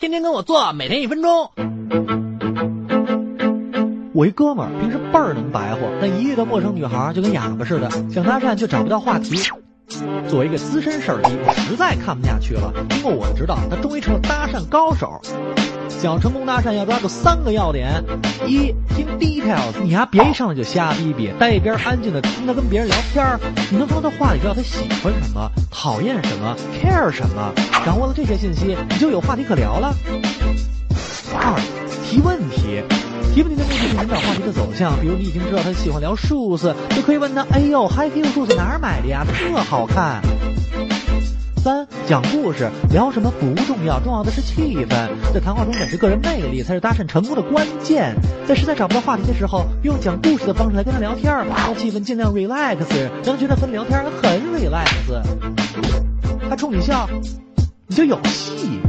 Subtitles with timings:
[0.00, 1.50] 天天跟我做，每天一分钟。
[4.14, 9.36] 我一哥们儿平时倍儿能白活，但一遇到陌生女孩就跟哑巴似的，想搭讪却找不到话题。
[10.28, 12.72] 作为一个资深事儿逼，我实在看不下去了。
[12.90, 15.20] 经过我的指导，他终于成了搭讪高手。
[15.88, 18.02] 想成功搭讪，要抓住三个要点：
[18.46, 23.38] 一听 details，你呀别一上来就瞎逼逼，待一边安静的听他跟别人聊天儿，
[23.70, 27.52] 你能从他话里知道他喜欢什么、讨厌什么、care 什么。
[27.84, 29.94] 掌握了这些信息，你就有话题可聊了。
[31.34, 31.60] 二
[32.02, 32.82] 提问题。
[33.32, 39.24] 提问题的目的是引导话题的走向，比如你已经知道他喜欢聊数字，就可以问他：哎呦，HiQ 数字哪儿买的呀？
[39.24, 40.20] 特好看。
[41.62, 45.08] 三讲故事，聊什么不重要，重要的是气氛。
[45.32, 48.16] 在谈话中展示个人魅力，才是搭讪成功的关键。
[48.48, 52.78] 在实在找不到话题的时候，用讲故事的方式来跟他聊天，让气氛尽量 relax，
[53.24, 55.22] 让他觉得和你聊天很 relax。
[56.48, 57.08] 他冲你笑，
[57.86, 58.80] 你就有戏。